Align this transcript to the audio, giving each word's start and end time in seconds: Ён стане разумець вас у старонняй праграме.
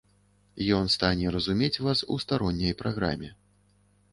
Ён 0.77 0.87
стане 0.93 1.33
разумець 1.35 1.81
вас 1.89 1.99
у 2.15 2.17
старонняй 2.25 2.77
праграме. 2.81 3.29